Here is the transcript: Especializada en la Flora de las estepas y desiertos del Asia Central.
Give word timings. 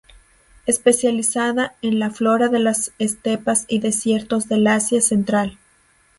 Especializada 0.65 1.75
en 1.83 1.99
la 1.99 2.09
Flora 2.09 2.47
de 2.47 2.57
las 2.57 2.91
estepas 2.97 3.65
y 3.67 3.77
desiertos 3.81 4.49
del 4.49 4.65
Asia 4.65 4.99
Central. 4.99 5.59